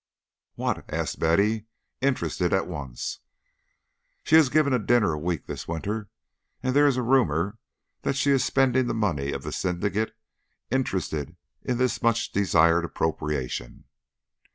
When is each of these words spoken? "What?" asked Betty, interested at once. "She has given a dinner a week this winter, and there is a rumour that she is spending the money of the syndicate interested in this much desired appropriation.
"What?" 0.55 0.91
asked 0.91 1.19
Betty, 1.19 1.67
interested 2.01 2.53
at 2.53 2.65
once. 2.67 3.19
"She 4.23 4.33
has 4.33 4.49
given 4.49 4.73
a 4.73 4.79
dinner 4.79 5.13
a 5.13 5.19
week 5.19 5.45
this 5.45 5.67
winter, 5.67 6.09
and 6.63 6.75
there 6.75 6.87
is 6.87 6.97
a 6.97 7.03
rumour 7.03 7.59
that 8.01 8.15
she 8.15 8.31
is 8.31 8.43
spending 8.43 8.87
the 8.87 8.95
money 8.95 9.31
of 9.31 9.43
the 9.43 9.51
syndicate 9.51 10.17
interested 10.71 11.35
in 11.61 11.77
this 11.77 12.01
much 12.01 12.31
desired 12.31 12.83
appropriation. 12.83 13.83